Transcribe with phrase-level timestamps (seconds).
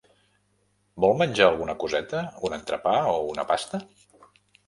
[1.05, 3.83] Vol menjar alguna coseta, un entrepà o una pasta?